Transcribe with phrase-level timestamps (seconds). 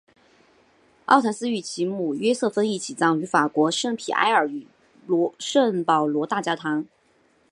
[1.05, 4.65] 奥坦丝与其母约瑟芬一起葬于法国圣皮埃尔与
[5.37, 6.87] 圣保罗大教堂。